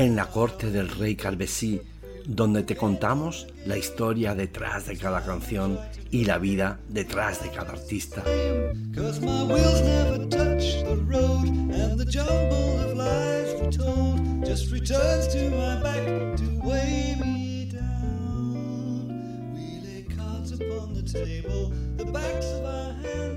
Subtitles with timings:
[0.00, 1.78] en la corte del rey Carvesí,
[2.24, 5.78] donde te contamos la historia detrás de cada canción
[6.10, 8.24] y la vida detrás de cada artista.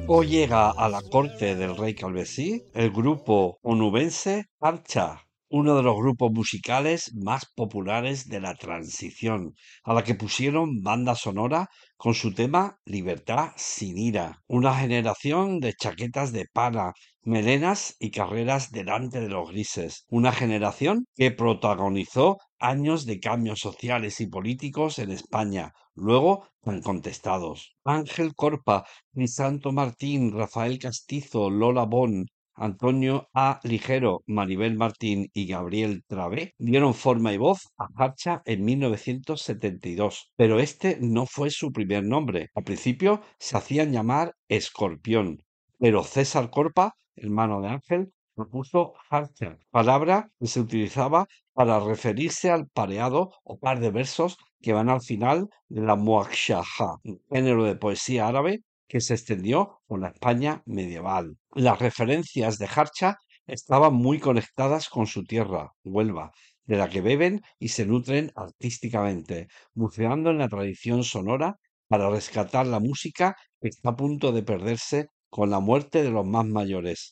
[0.08, 5.96] Hoy llega a la corte del rey Calvesí el grupo onubense Archa, uno de los
[5.96, 9.54] grupos musicales más populares de la transición,
[9.84, 14.42] a la que pusieron banda sonora con su tema Libertad sin ira.
[14.48, 20.06] Una generación de chaquetas de pana, melenas y carreras delante de los grises.
[20.10, 27.76] Una generación que protagonizó años de cambios sociales y políticos en España, luego tan contestados.
[27.84, 28.86] Ángel Corpa,
[29.28, 32.26] Santo Martín, Rafael Castizo, Lola Bon,
[32.56, 33.60] Antonio A.
[33.64, 40.60] Ligero, Maribel Martín y Gabriel Travé dieron forma y voz a Harcha en 1972, pero
[40.60, 42.50] este no fue su primer nombre.
[42.54, 45.44] Al principio se hacían llamar Escorpión,
[45.80, 52.68] pero César Corpa, hermano de Ángel, propuso Harcha, palabra que se utilizaba para referirse al
[52.68, 56.98] pareado o par de versos que van al final de la muakshaha,
[57.30, 58.62] género de poesía árabe
[58.94, 61.36] que se extendió por la España medieval.
[61.56, 66.32] Las referencias de Harcha estaban muy conectadas con su tierra, Huelva,
[66.66, 71.56] de la que beben y se nutren artísticamente, buceando en la tradición sonora
[71.88, 76.28] para rescatar la música que está a punto de perderse con la muerte de los
[76.28, 77.10] más mayores.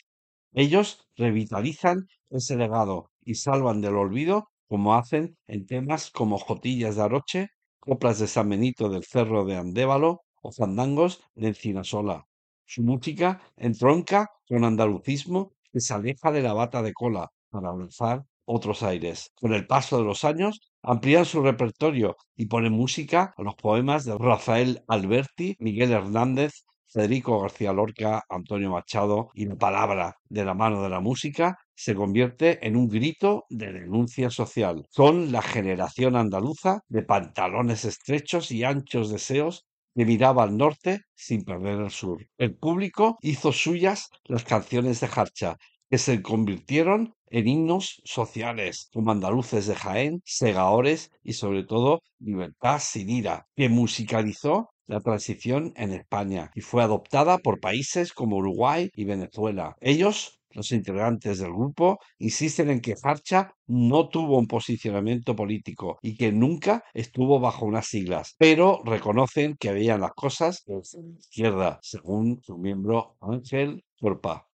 [0.53, 7.01] Ellos revitalizan ese legado y salvan del olvido como hacen en temas como Jotillas de
[7.01, 7.47] Aroche,
[7.79, 12.25] Coplas de San Benito del Cerro de Andévalo o fandangos de Encinasola.
[12.65, 18.23] Su música entronca con andalucismo que se aleja de la bata de cola para lanzar
[18.45, 19.31] otros aires.
[19.35, 24.05] Con el paso de los años, amplían su repertorio y ponen música a los poemas
[24.05, 26.51] de Rafael Alberti, Miguel Hernández,
[26.87, 31.95] Federico García Lorca, Antonio Machado y la palabra de la mano de la música se
[31.95, 34.85] convierte en un grito de denuncia social.
[34.89, 39.65] Son la generación andaluza de pantalones estrechos y anchos deseos
[39.95, 42.25] que miraba al norte sin perder el sur.
[42.37, 45.57] El público hizo suyas las canciones de Harcha,
[45.89, 52.79] que se convirtieron en himnos sociales, como andaluces de Jaén, segaores y sobre todo Libertad
[52.81, 58.89] sin ira, que musicalizó la transición en España y fue adoptada por países como Uruguay
[58.93, 59.75] y Venezuela.
[59.79, 66.15] Ellos los integrantes del grupo insisten en que Farcha no tuvo un posicionamiento político y
[66.15, 71.79] que nunca estuvo bajo unas siglas, pero reconocen que veían las cosas de la izquierda,
[71.81, 74.47] según su miembro Ángel Corpa.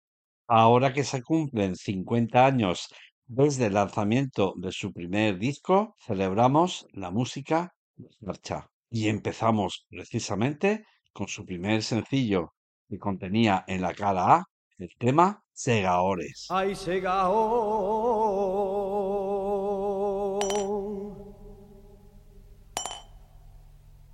[0.47, 2.87] Ahora que se cumplen 50 años
[3.25, 8.69] desde el lanzamiento de su primer disco, celebramos la música de Farcha.
[8.89, 12.53] Y empezamos precisamente con su primer sencillo
[12.87, 14.45] que contenía en la cara A
[14.77, 16.47] el tema Segaores.
[16.49, 17.17] Ay, Segaor.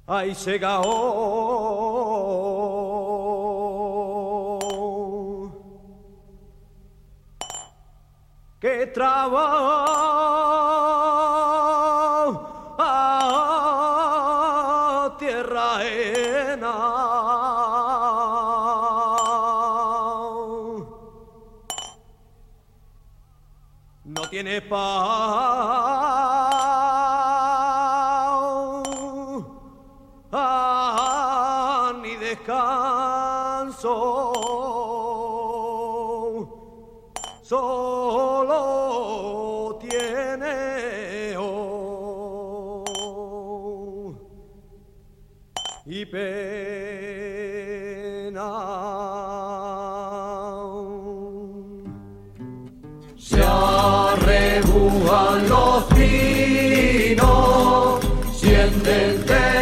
[0.08, 0.84] Ay, Segaor.
[8.60, 10.63] Que trabajo
[24.74, 25.06] tiene
[30.32, 33.94] paz ni descanso.
[37.44, 38.58] Solo
[39.80, 42.84] tiene oh,
[45.86, 46.06] y
[55.48, 57.20] los pinos,
[58.36, 59.53] sienten temores,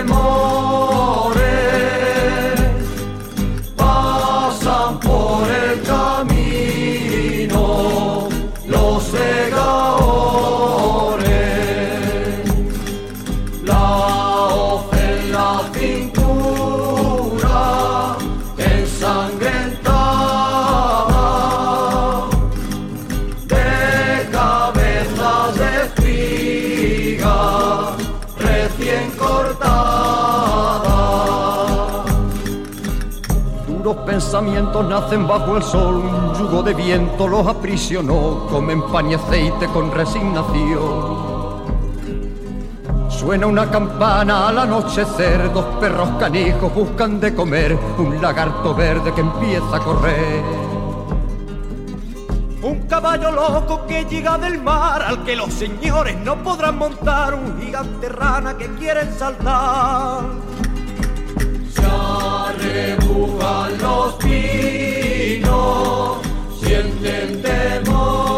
[34.22, 39.66] pensamientos nacen bajo el sol, un yugo de viento los aprisionó, comen pan y aceite
[39.74, 41.32] con resignación.
[43.10, 49.22] Suena una campana al anochecer, dos perros canijos buscan de comer, un lagarto verde que
[49.22, 50.44] empieza a correr.
[52.62, 57.60] Un caballo loco que llega del mar, al que los señores no podrán montar, un
[57.60, 60.51] gigante rana que quieren saltar.
[62.82, 65.48] Se arrebujan los pinos,
[66.60, 68.31] sienten temores,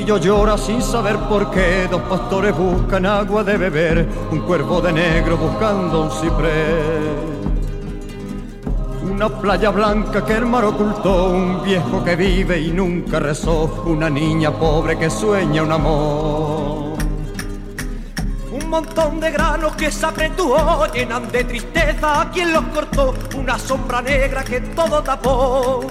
[0.00, 4.94] Chiquillo llora sin saber por qué, dos pastores buscan agua de beber, un cuervo de
[4.94, 7.04] negro buscando un ciprés.
[9.02, 14.08] Una playa blanca que el mar ocultó, un viejo que vive y nunca rezó, una
[14.08, 16.96] niña pobre que sueña un amor.
[18.52, 23.58] Un montón de granos que se apretujó, llenan de tristeza a quien los cortó, una
[23.58, 25.84] sombra negra que todo tapó.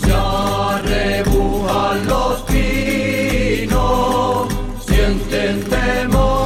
[0.00, 2.35] Se arrebujan los
[2.76, 4.48] pinos,
[4.86, 6.45] sienten temores,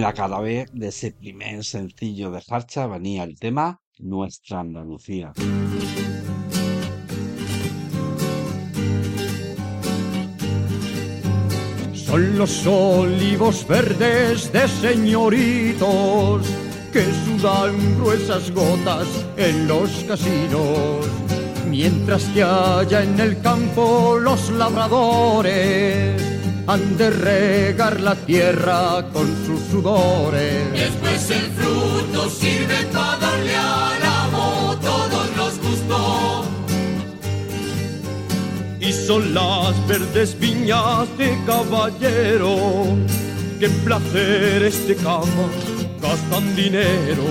[0.00, 5.32] la cara B de ese primer sencillo de Harcha venía el tema Nuestra Andalucía.
[11.94, 16.46] Son los olivos verdes de señoritos
[16.92, 19.06] que sudan gruesas gotas
[19.36, 21.06] en los casinos,
[21.68, 26.35] mientras que allá en el campo los labradores
[26.66, 30.72] han de regar la tierra con sus sudores.
[30.72, 36.46] Después el fruto sirve para darle al amo todos los gustos.
[38.80, 42.56] Y son las verdes viñas de caballero
[43.58, 45.48] que en placeres de cama
[46.02, 47.24] gastan dinero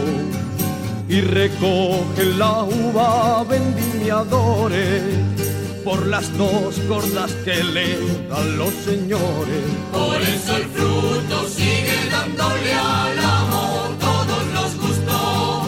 [1.08, 5.45] y recogen la uva vendimiadores
[5.86, 7.96] por las dos gordas que le
[8.28, 9.64] dan los señores.
[9.92, 15.68] Por eso el fruto sigue dándole al amo todos los gustos.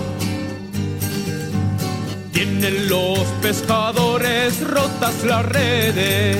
[2.33, 6.37] Tienen los pescadores rotas las redes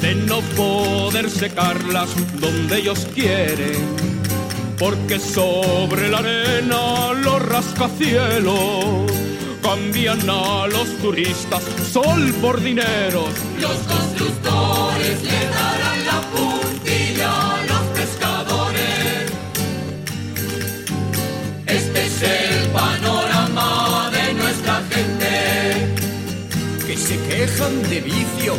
[0.00, 2.08] de no poder secarlas
[2.40, 3.84] donde ellos quieren.
[4.78, 9.10] Porque sobre la arena los rascacielos
[9.62, 13.24] cambian a los turistas sol por dinero.
[13.60, 19.32] Los constructores le darán la puntilla a los pescadores.
[21.66, 25.94] Este es el panorama de nuestra gente.
[26.86, 28.54] Que se quejan de vicio,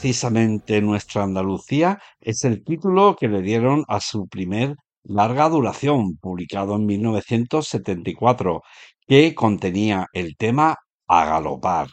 [0.00, 6.76] Precisamente Nuestra Andalucía es el título que le dieron a su primer larga duración, publicado
[6.76, 8.62] en 1974,
[9.06, 10.76] que contenía el tema
[11.06, 11.88] A galopar.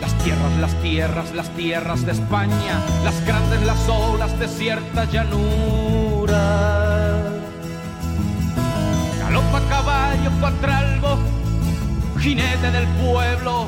[0.00, 6.38] Las tierras, las tierras, las tierras de España, las grandes, las olas de cierta llanura.
[9.18, 11.37] Galopa caballo cuatralbo,
[12.20, 13.66] jinete del pueblo,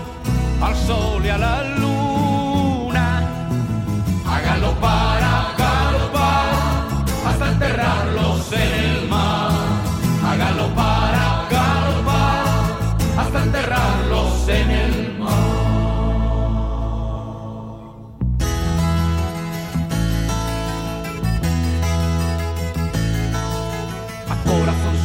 [0.60, 3.22] al sol y a la luna.
[4.26, 5.19] A galopar,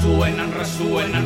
[0.05, 0.51] suenan,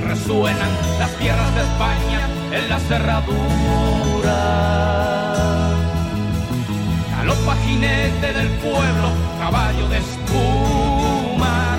[0.01, 0.69] resuenan
[0.99, 4.39] las tierras de España en la cerradura.
[7.17, 9.09] Galopa jinete del pueblo,
[9.39, 11.77] caballo de espuma,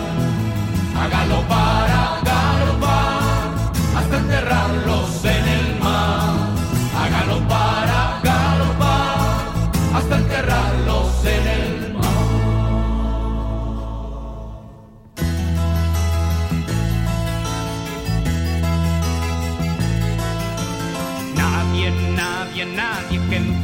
[1.02, 3.50] a galopar, a galopar,
[3.96, 5.19] hasta enterrarlos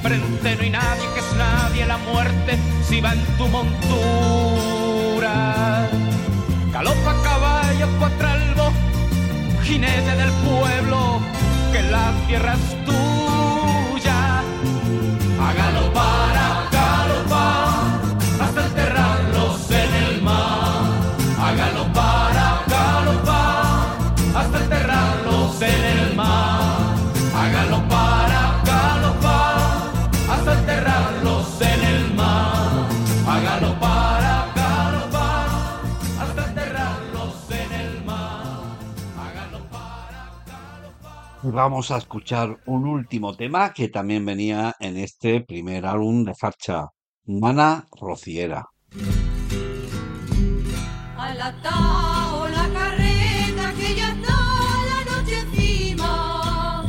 [0.09, 2.59] que enfrente no hay nadie que es nadie la muerte
[2.89, 5.33] si va en tu montura.
[6.73, 8.73] Galopa caballo cuatralbo,
[9.65, 11.21] jinete del pueblo,
[11.73, 14.43] que la tierra es tuya.
[15.41, 16.16] A galopar,
[41.53, 46.89] Vamos a escuchar un último tema que también venía en este primer álbum de Farcha,
[47.27, 48.67] Nana Rociera.
[51.17, 54.35] Al atao la carreta que ya está
[54.91, 56.85] la noche encima.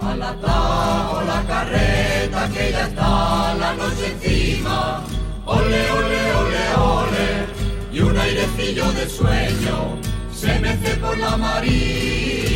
[0.00, 5.04] Al atao la carreta que ya está la noche encima.
[5.46, 7.46] Ole, ole, ole, ole.
[7.92, 9.98] Y un airecillo de sueño
[10.32, 12.48] se mece por la marima.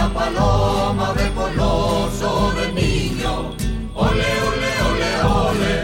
[0.00, 1.14] Divina paloma
[1.56, 3.54] los ojos del niño.
[3.94, 5.74] Ole, ole, ole, ole.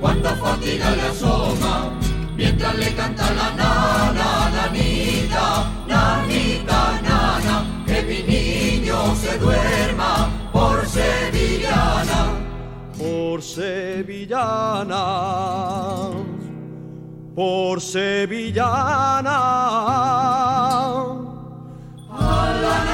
[0.00, 1.90] Cuánta fatiga le asoma
[2.36, 7.84] mientras le canta la nana, nanita, nanita, nana.
[7.86, 12.32] Que mi niño se duerma por sevillana.
[12.98, 15.04] por sevillana,
[17.34, 19.40] por sevillana.
[22.54, 22.93] De la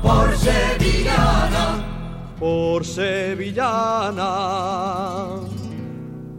[0.00, 1.92] por sevillana.
[2.42, 4.28] por sevillana,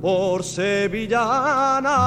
[0.02, 1.98] por sevillana.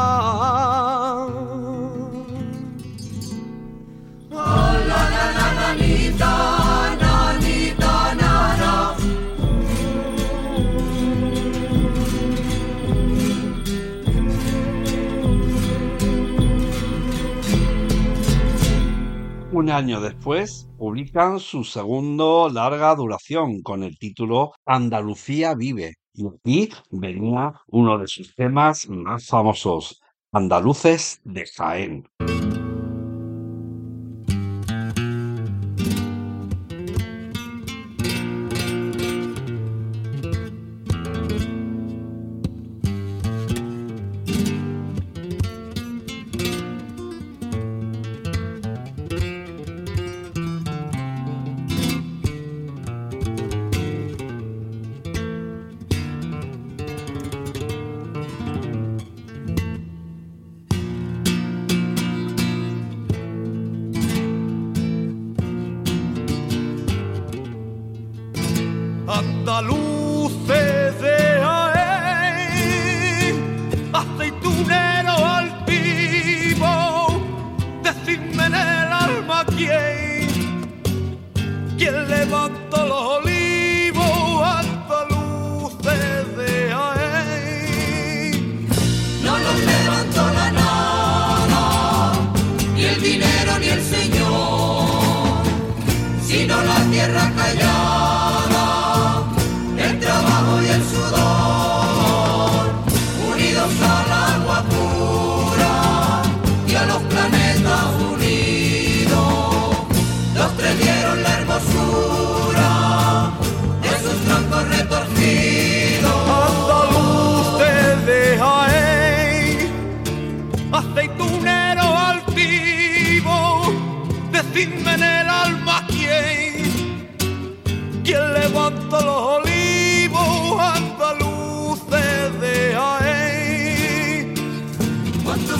[4.30, 6.32] Hola, nana, nanita,
[6.90, 6.95] nanita,
[19.56, 25.94] Un año después publican su segundo larga duración con el título Andalucía vive.
[26.12, 32.06] Y aquí venía uno de sus temas más famosos, Andaluces de Jaén.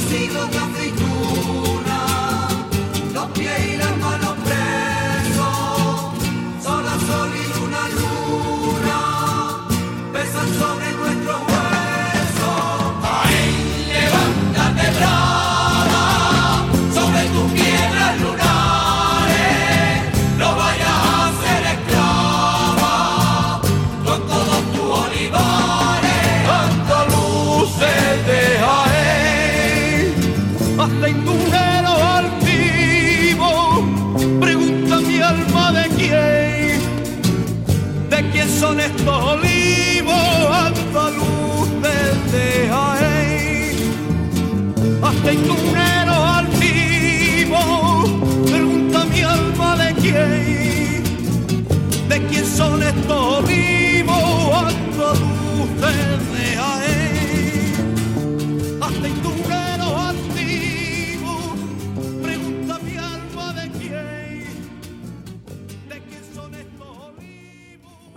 [0.08, 2.00] siglo da de fritura,
[3.12, 3.75] doppia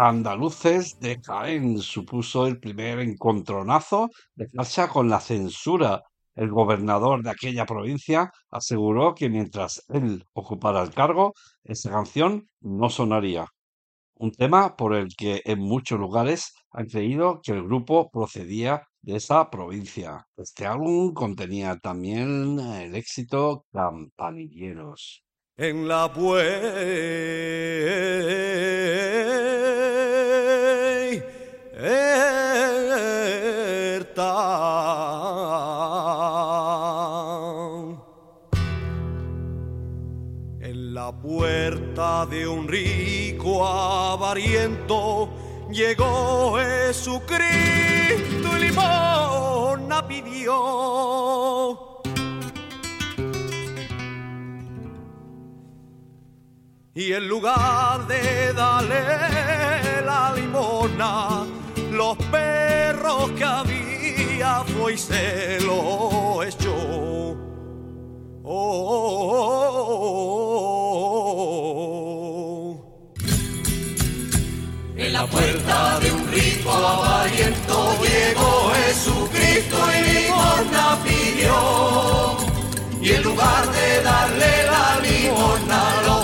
[0.01, 6.01] Andaluces de Jaén supuso el primer encontronazo de Thatcher con la censura.
[6.35, 11.33] El gobernador de aquella provincia aseguró que mientras él ocupara el cargo,
[11.65, 13.45] esa canción no sonaría.
[14.15, 19.17] Un tema por el que en muchos lugares han creído que el grupo procedía de
[19.17, 20.25] esa provincia.
[20.37, 25.25] Este álbum contenía también el éxito Campanilleros.
[25.57, 26.69] en la puerta.
[42.25, 45.29] De un rico avariento
[45.71, 47.45] llegó Jesucristo
[48.57, 51.79] y limosna pidió.
[56.93, 61.45] Y en lugar de darle la limona,
[61.91, 66.75] los perros que había fue y se lo echó.
[68.43, 70.78] Oh, oh,
[75.31, 82.37] puerta de un rico avariento llegó Jesucristo y limosna pidió.
[83.01, 86.18] Y en lugar de darle la limosna, los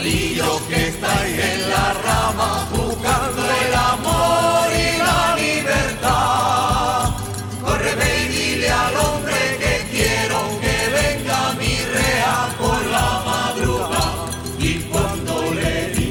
[0.00, 7.10] Que estáis en la rama buscando el amor y la libertad.
[7.62, 7.92] Corre
[8.24, 14.24] y dile al hombre que quiero que venga mi rea por la madrugada.
[14.58, 16.10] Y cuando le di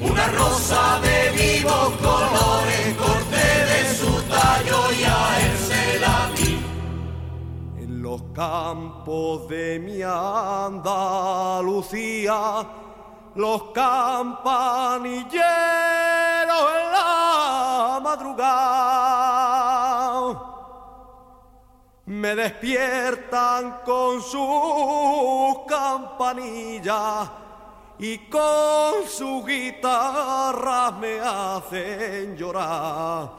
[0.00, 6.52] una rosa de vivos colores, corté de su tallo y a él se la di.
[7.82, 10.92] En los campos de mi Andalucía,
[13.36, 15.32] los campanilleros
[16.76, 19.08] en la madrugada
[22.04, 27.30] me despiertan con sus campanillas
[27.98, 33.30] y con sus guitarras me hacen llorar.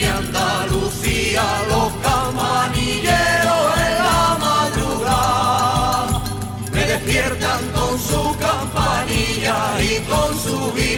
[0.00, 6.22] Mi Andalucía, los campanilleros en la madrugada.
[6.72, 10.89] Me despiertan con su campanilla y con su guitarra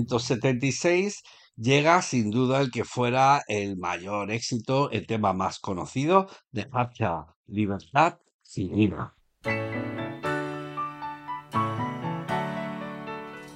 [0.00, 1.22] 1976
[1.56, 7.26] llega sin duda el que fuera el mayor éxito, el tema más conocido de Hacha,
[7.46, 9.14] Libertad sin ira.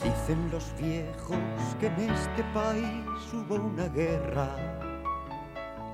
[0.03, 1.39] Dicen los viejos
[1.81, 4.55] que en este país hubo una guerra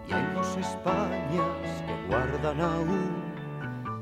[0.09, 3.35] y hay dos Españas que guardan aún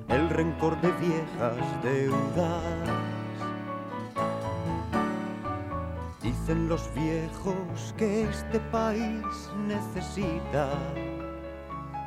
[0.09, 3.22] el rencor de viejas deudas.
[6.23, 9.25] Dicen los viejos que este país
[9.67, 10.69] necesita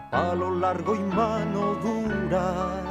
[0.10, 2.82] palo largo y mano dura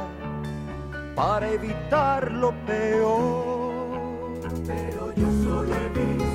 [1.15, 4.39] para evitar lo peor.
[4.67, 6.34] Pero yo solo he visto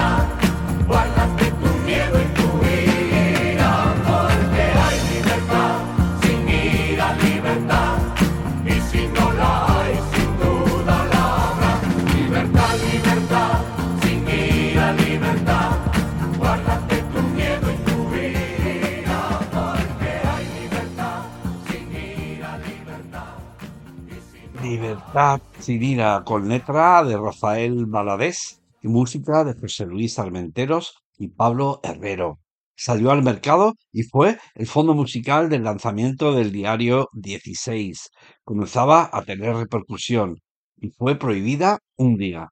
[24.71, 31.27] Libertad sin ira con letra de Rafael Valadés y música de José Luis Armenteros y
[31.27, 32.39] Pablo Herrero.
[32.73, 38.11] Salió al mercado y fue el fondo musical del lanzamiento del diario 16.
[38.45, 40.37] Comenzaba a tener repercusión
[40.77, 42.47] y fue prohibida un día.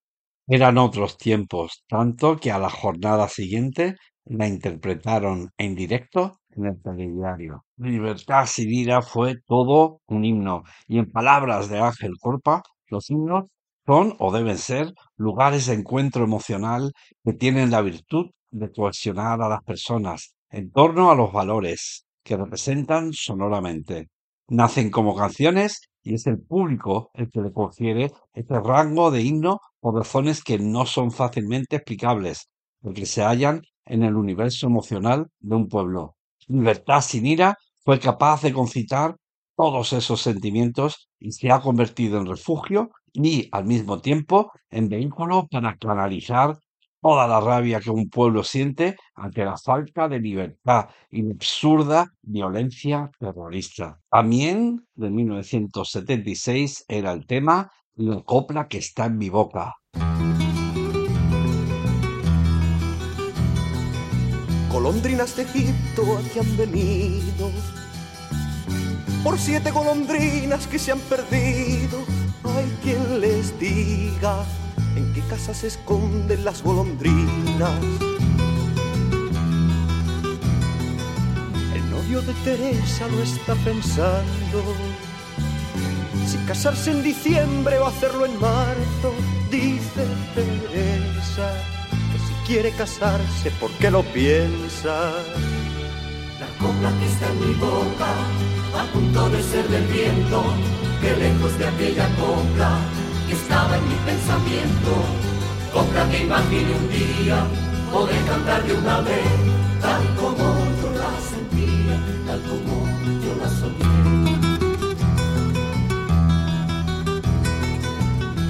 [0.46, 6.82] Eran otros tiempos, tanto que a la jornada siguiente la interpretaron en directo en el
[6.82, 7.66] telediario.
[7.78, 13.50] Libertad sin ira fue todo un himno, y en palabras de Ángel Corpa, los himnos
[13.86, 16.92] son o deben ser lugares de encuentro emocional
[17.24, 22.38] que tienen la virtud de cohesionar a las personas en torno a los valores que
[22.38, 24.10] representan sonoramente.
[24.48, 29.60] Nacen como canciones y es el público el que le confiere ese rango de himno
[29.80, 32.50] por razones que no son fácilmente explicables,
[32.82, 36.16] porque se hallan en el universo emocional de un pueblo.
[36.50, 39.16] Libertad sin ira fue capaz de concitar
[39.56, 45.48] todos esos sentimientos y se ha convertido en refugio y al mismo tiempo en vehículo
[45.48, 46.58] para canalizar
[47.02, 53.12] toda la rabia que un pueblo siente ante la falta de libertad y absurda violencia
[53.20, 54.00] terrorista.
[54.10, 59.76] También de 1976 era el tema La copla que está en mi boca.
[64.70, 67.52] Golondrinas de Egipto aquí han venido.
[69.24, 72.04] Por siete golondrinas que se han perdido.
[72.44, 74.46] Hay quien les diga
[74.96, 77.84] en qué casa se esconden las golondrinas.
[81.74, 84.64] El novio de Teresa lo está pensando.
[86.28, 89.14] Si casarse en diciembre o hacerlo en marzo,
[89.50, 90.06] dice
[90.36, 91.79] Teresa
[92.50, 95.14] quiere casarse, ¿por qué lo piensa?
[96.40, 98.10] La copla que está en mi boca,
[98.76, 100.44] a punto de ser del viento,
[101.00, 102.72] que lejos de aquella copla
[103.28, 104.92] que estaba en mi pensamiento,
[105.72, 107.46] copla que imaginé un día
[107.92, 109.30] poder cantar de una vez,
[109.80, 110.46] tal como
[110.82, 112.88] yo la sentía, tal como
[113.24, 114.00] yo la soñé.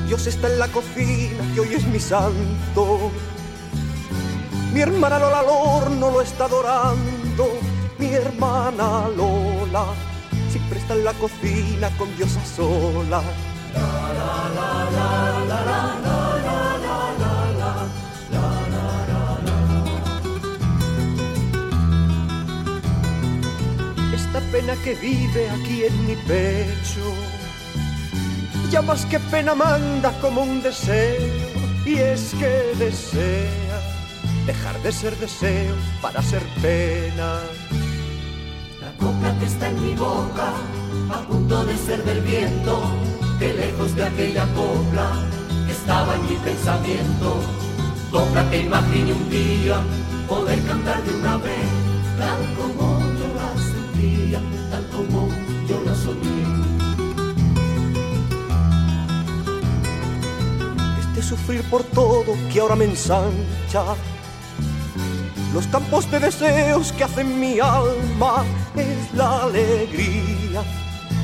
[0.07, 3.11] Dios está en la cocina y hoy es mi santo.
[4.73, 7.59] Mi hermana Lola al horno lo está adorando.
[7.97, 9.85] Mi hermana Lola
[10.51, 13.21] siempre está en la cocina con Dios a sola.
[24.13, 27.13] Esta pena que vive aquí en mi pecho
[28.71, 31.17] ya más que pena manda como un deseo
[31.85, 33.68] y es que desea
[34.49, 37.29] dejar de ser deseo para ser pena.
[38.81, 40.47] La copla que está en mi boca,
[41.17, 42.81] a punto de ser del viento,
[43.37, 45.07] que lejos de aquella copla
[45.67, 47.29] que estaba en mi pensamiento,
[48.09, 49.77] copla que imaginé un día
[50.27, 51.69] poder cantar de una vez,
[52.17, 52.85] tal como
[53.19, 54.39] yo la sentía,
[54.71, 55.29] tal como
[55.69, 56.41] yo la soñé.
[61.01, 63.83] Este sufrir por todo que ahora me ensancha.
[65.53, 70.61] Los campos de deseos que hacen mi alma es la alegría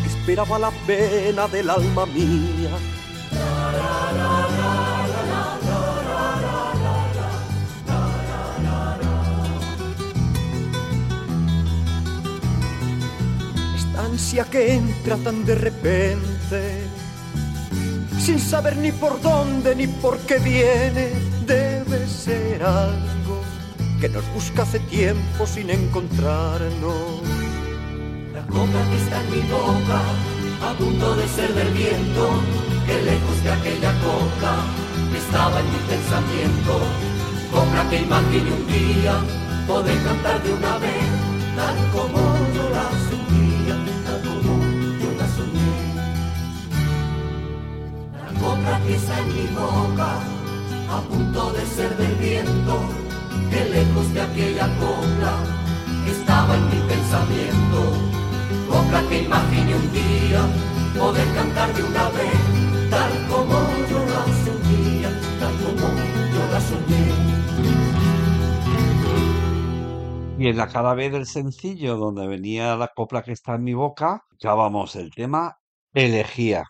[0.01, 2.71] que esperaba la pena del alma mía.
[13.75, 16.95] Esta ansia que entra tan de repente
[18.19, 21.11] sin saber ni por dónde ni por qué viene,
[21.45, 23.14] debe ser algo
[23.99, 27.21] que nos busca hace tiempo sin encontrarnos.
[28.33, 30.01] La copla que está en mi boca,
[30.61, 32.29] a punto de ser del viento,
[32.85, 34.55] que lejos de aquella coca
[35.11, 36.79] que estaba en mi pensamiento,
[37.51, 39.19] copla que imaginé un día
[39.67, 41.05] poder cantar de una vez,
[41.55, 42.19] tal como
[42.55, 44.59] yo la sentía, tal como
[44.99, 45.73] yo la soñé.
[48.19, 50.19] La copla que está en mi boca,
[50.89, 53.04] a punto de ser del viento,
[53.49, 55.33] que lejos de aquella copla
[56.07, 57.79] estaba en mi pensamiento,
[58.69, 60.41] copla que imaginé un día
[60.97, 63.55] poder cantar de una vez, tal como
[63.89, 65.87] yo la sentía, tal como
[66.33, 67.05] yo la soñé.
[70.37, 73.73] Y en la cara B del sencillo, donde venía la copla que está en mi
[73.73, 75.59] boca, acabamos el tema
[75.93, 76.65] Elegía.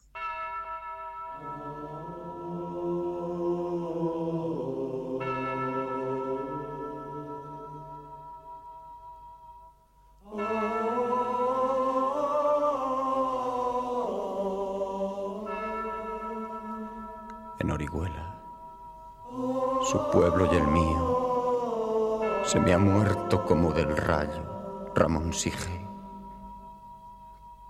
[19.84, 25.88] Su pueblo y el mío, se me ha muerto como del rayo Ramón Sige,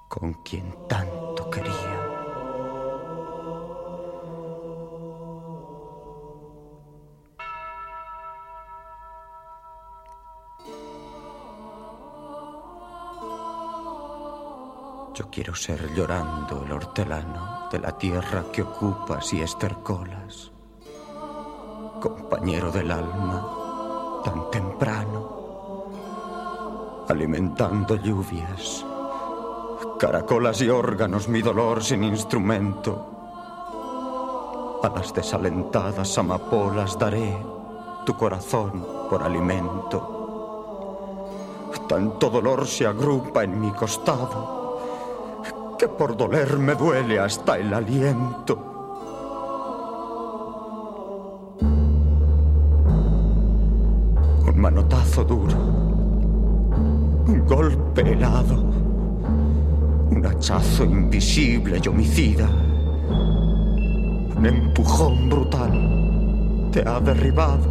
[0.07, 1.94] con quien tanto quería.
[15.35, 20.49] Quiero ser llorando el hortelano de la tierra que ocupas y estercolas,
[21.99, 25.87] compañero del alma tan temprano,
[27.09, 28.85] alimentando lluvias,
[29.99, 33.11] caracolas y órganos mi dolor sin instrumento.
[34.83, 37.37] A las desalentadas amapolas daré
[38.05, 40.13] tu corazón por alimento.
[41.89, 44.64] Tanto dolor se agrupa en mi costado
[45.87, 48.57] por doler me duele hasta el aliento.
[54.47, 55.57] Un manotazo duro,
[57.27, 58.61] un golpe helado,
[60.09, 62.49] un hachazo invisible y homicida.
[64.37, 67.69] Un empujón brutal te ha derribado.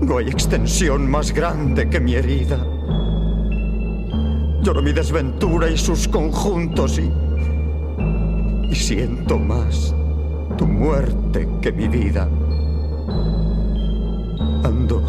[0.00, 2.58] No hay extensión más grande que mi herida.
[4.62, 7.10] Lloro mi desventura y sus conjuntos y.
[8.70, 9.94] y siento más
[10.58, 12.28] tu muerte que mi vida.
[14.62, 15.02] Ando.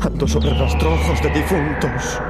[0.00, 2.20] ando sobre rastrojos de difuntos.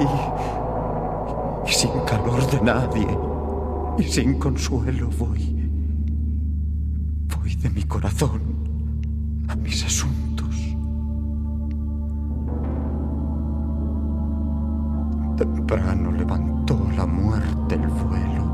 [0.00, 1.68] Y.
[1.68, 3.18] y sin calor de nadie.
[3.98, 5.68] Y sin consuelo voy.
[7.36, 8.40] voy de mi corazón
[9.46, 10.23] a mis asuntos.
[15.66, 18.44] Temprano levantó la muerte el vuelo.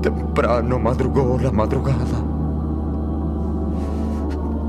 [0.00, 2.18] Temprano madrugó la madrugada.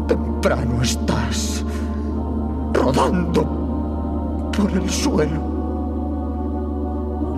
[0.06, 1.64] Temprano estás
[2.74, 5.40] rodando por el suelo.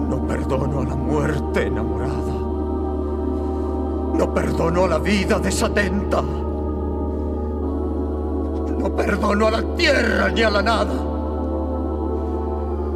[0.10, 2.34] No perdono a la muerte enamorada.
[4.17, 6.23] No perdono a la vida desatenta.
[8.80, 11.05] No perdono a la tierra ni a la nada.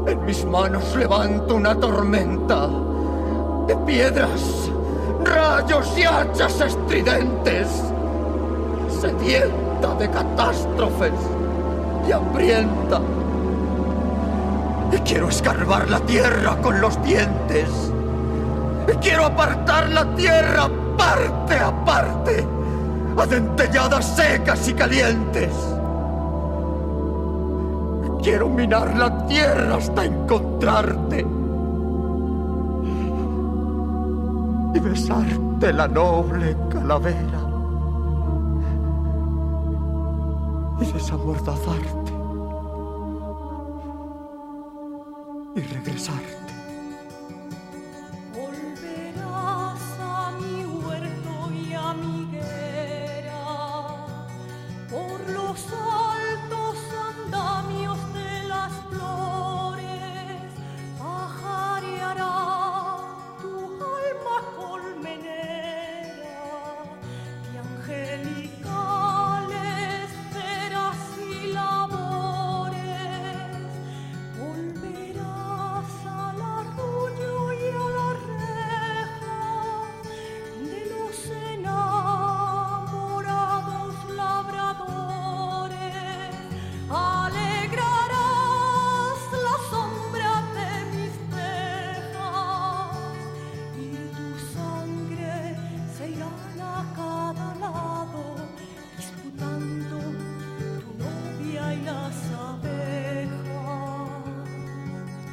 [0.10, 2.68] En mis manos levanto una tormenta
[3.68, 4.72] de piedras,
[5.24, 7.68] rayos y hachas estridentes,
[9.00, 11.14] sedienta de catástrofes
[12.08, 13.02] y hambrienta.
[14.92, 17.70] Y quiero escarbar la tierra con los dientes.
[18.92, 22.48] Y quiero apartar la tierra parte a parte,
[23.16, 25.54] a dentelladas secas y calientes.
[28.22, 31.26] Quiero minar la tierra hasta encontrarte.
[34.76, 37.40] Y besarte la noble calavera.
[40.82, 42.14] Y desamordazarte.
[45.56, 46.49] Y regresarte.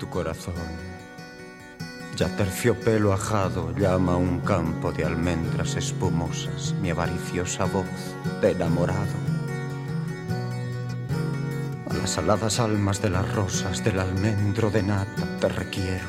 [0.06, 0.54] Tu corazón,
[2.16, 9.16] ya terciopelo ajado, llama un campo de almendras espumosas mi avariciosa voz de enamorado.
[11.90, 16.06] A las aladas almas de las rosas del almendro de nata te requiero.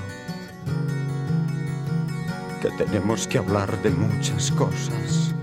[2.61, 5.33] Que tenemos que hablar de muchas cosas,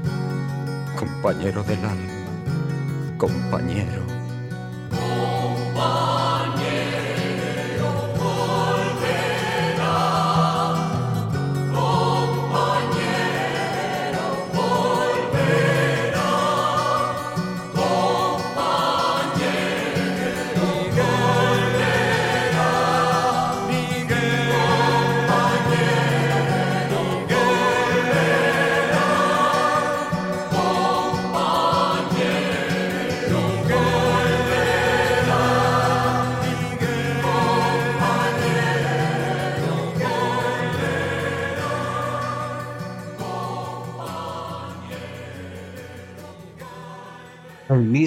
[0.97, 4.14] compañero del alma, compañero.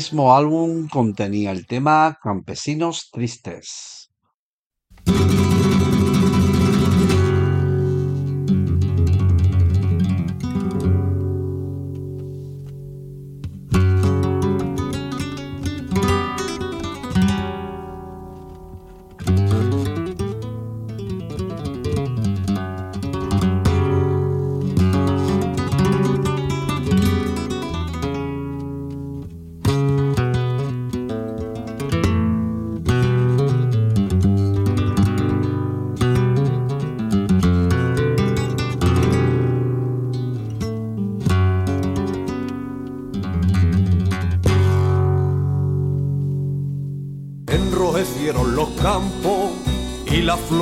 [0.08, 4.10] Mismo álbum contenía el tema Campesinos Tristes.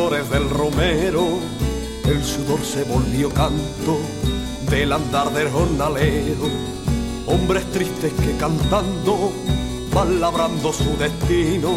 [0.10, 1.40] Del romero
[2.08, 3.98] el sudor se volvió canto
[4.70, 6.48] del andar del jornalero.
[7.26, 9.32] Hombres tristes que cantando
[9.92, 11.72] van labrando su destino,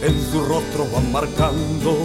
[0.00, 1.98] en su rostro van marcando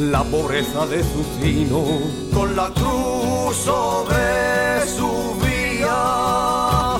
[0.00, 1.84] la pobreza de su sino.
[2.32, 6.96] Con la cruz sobre su vía,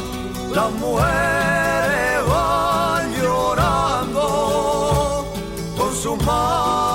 [0.54, 4.26] las mujeres van llorando
[5.78, 6.93] con sus manos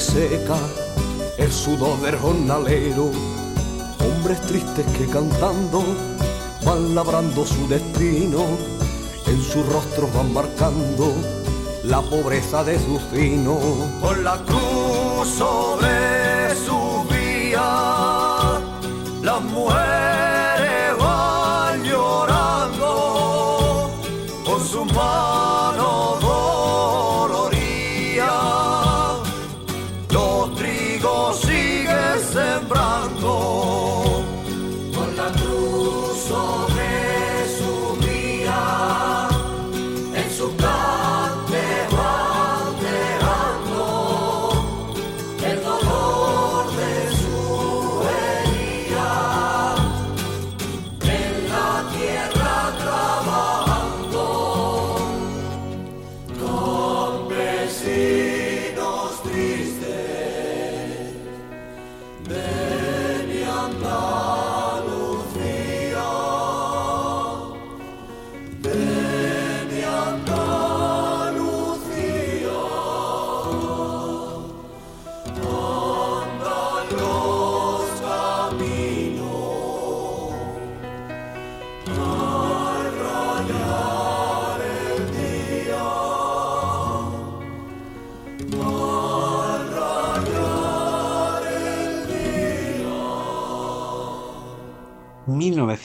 [0.00, 0.56] se seca
[1.38, 3.10] el sudor del jornalero.
[3.98, 5.82] Hombres tristes que cantando
[6.64, 8.44] van labrando su destino.
[9.26, 11.12] En su rostro van marcando
[11.82, 13.58] la pobreza de su fino.
[14.00, 18.60] Con la cruz sobre su vía,
[19.22, 20.07] las mujeres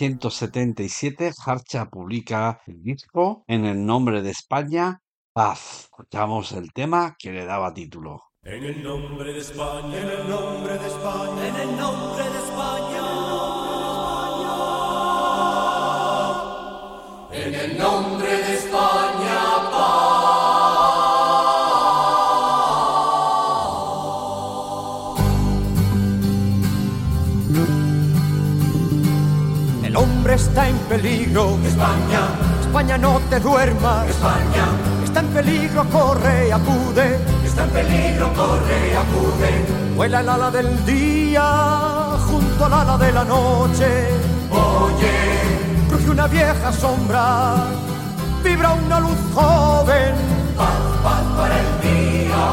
[0.03, 4.99] 1977, Harcha publica el disco en el nombre de España,
[5.31, 5.83] Paz.
[5.85, 8.21] Escuchamos el tema que le daba título.
[8.43, 12.99] En el nombre de España, en el nombre de España, en el nombre de España.
[17.31, 19.03] En el nombre de España,
[29.93, 31.55] El hombre está en peligro.
[31.63, 32.21] España,
[32.61, 34.07] España, no te duermas.
[34.07, 34.65] España,
[35.03, 37.19] Está en peligro, corre, acude.
[37.45, 39.93] está en peligro, corre, acude.
[39.95, 44.07] Vuela el ala del día junto al ala de la noche.
[44.49, 45.13] Oye,
[45.89, 47.53] Cruje una vieja sombra,
[48.43, 50.15] vibra una luz joven.
[50.57, 52.45] paz, paz para el día.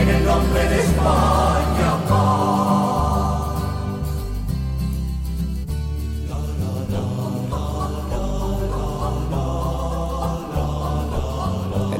[0.00, 1.90] En el nombre de España,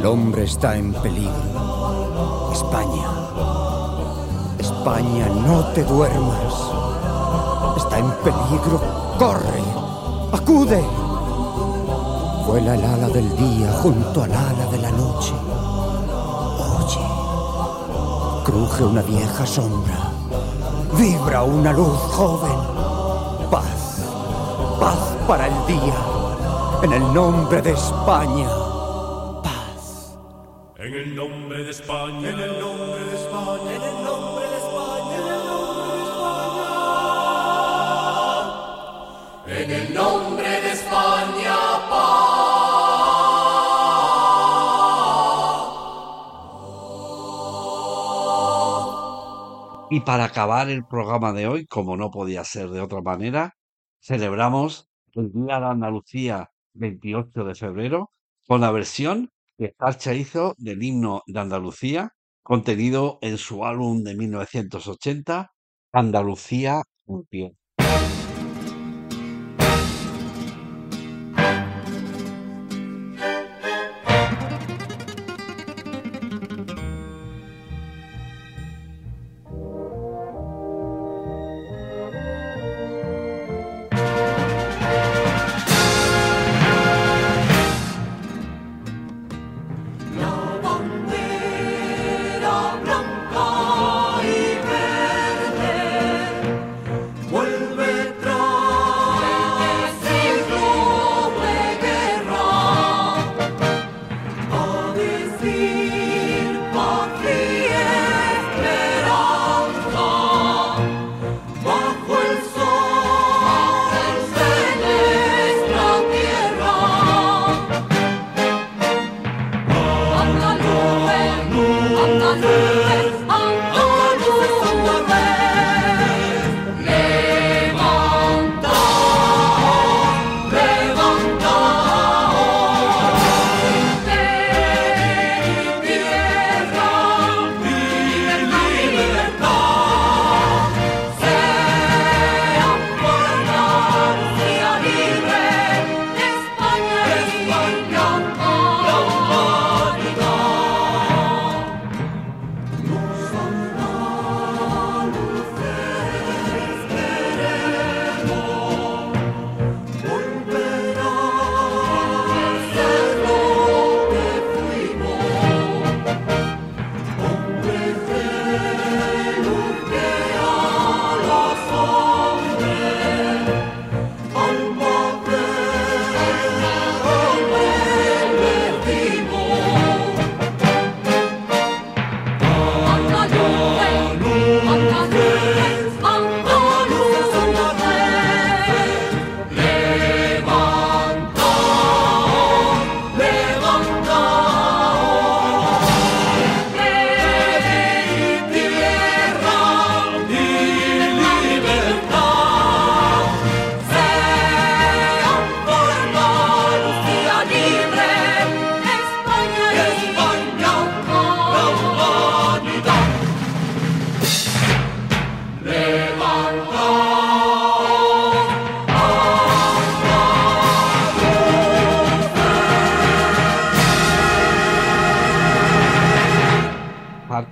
[0.05, 2.53] El hombre está en peligro.
[2.53, 3.09] España.
[4.59, 6.55] España, no te duermas.
[7.79, 8.83] Está en peligro.
[9.19, 9.63] Corre.
[10.31, 10.85] Acude.
[12.47, 15.33] Vuela el ala del día junto al ala de la noche.
[16.77, 18.45] Oye.
[18.45, 20.13] Cruje una vieja sombra.
[20.99, 22.59] Vibra una luz joven.
[23.51, 24.03] Paz.
[24.79, 25.97] Paz para el día.
[26.83, 28.64] En el nombre de España
[31.05, 32.31] el nombre de España.
[32.31, 33.75] En el nombre de España.
[33.75, 35.21] En el nombre de España.
[39.47, 41.57] En el nombre de España,
[41.91, 42.25] paz.
[49.91, 53.55] Y para acabar el programa de hoy, como no podía ser de otra manera,
[54.01, 58.11] celebramos el Día de Andalucía 28 de febrero
[58.47, 62.11] con la versión que Archa hizo del himno de Andalucía,
[62.43, 65.53] contenido en su álbum de 1980,
[65.93, 67.57] Andalucía en pie.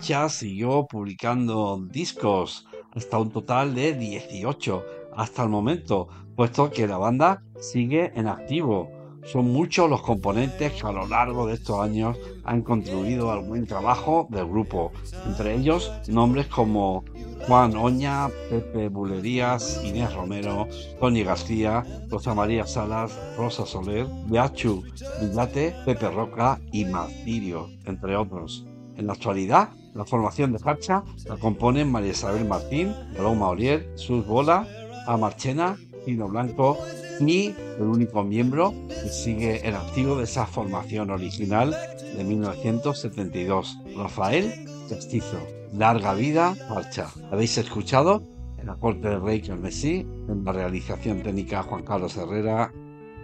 [0.02, 4.84] Siguió publicando discos hasta un total de 18
[5.16, 8.90] hasta el momento, puesto que la banda sigue en activo.
[9.22, 13.64] Son muchos los componentes que a lo largo de estos años han contribuido al buen
[13.64, 14.90] trabajo del grupo,
[15.24, 17.04] entre ellos nombres como
[17.46, 20.66] Juan Oña, Pepe Bulerías, Inés Romero,
[20.98, 24.82] Tony García, Rosa María Salas, Rosa Soler, Beachu
[25.20, 28.66] Villate, Pepe Roca y Martirio, entre otros.
[28.96, 34.26] En la actualidad, la formación de Hacha la componen María Isabel Martín, Paloma Orier, Sus
[34.26, 34.66] Bola,
[35.06, 36.78] Amarchena, Pino Blanco
[37.20, 41.76] y el único miembro que sigue en activo de esa formación original
[42.16, 44.52] de 1972, Rafael
[44.88, 45.38] Castizo.
[45.72, 47.08] Larga vida, Hacha.
[47.30, 48.22] ¿Habéis escuchado?
[48.58, 52.70] En la corte del rey Messi, en la realización técnica Juan Carlos Herrera,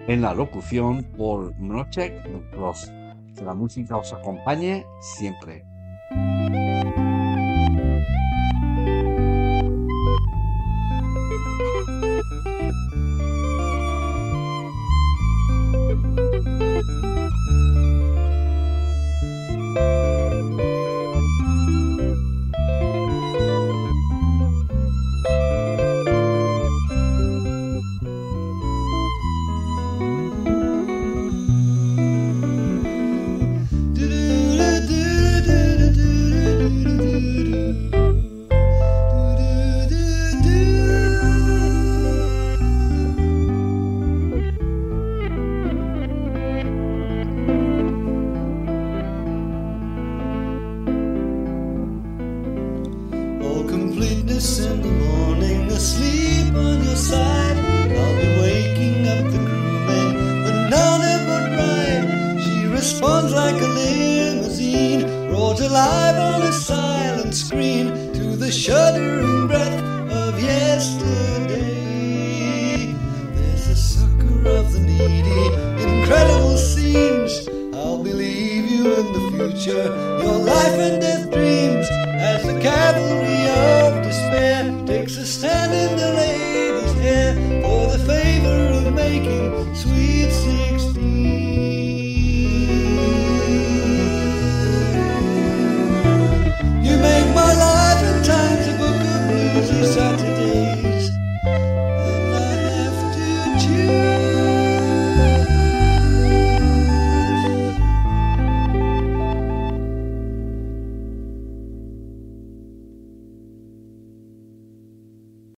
[0.08, 2.90] en la locución Paul Mrochek Cross.
[3.36, 5.62] Que la música os acompañe siempre.
[6.11, 6.67] Música